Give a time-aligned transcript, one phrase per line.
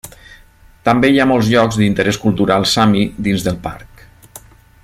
[0.89, 4.07] També hi ha molts llocs d'interès cultural Sami dins del parc.